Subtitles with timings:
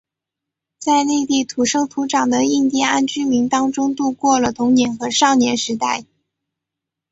[0.79, 6.05] 在内地土生土长的印第安居民当中度过了童年和少年时代。